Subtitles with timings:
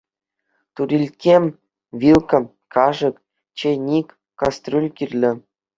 [0.75, 1.35] Турилкке,
[1.99, 2.39] вилка,
[2.73, 3.15] кашӑк,
[3.57, 4.07] чейник,
[4.39, 5.31] кастрюль кирлӗ.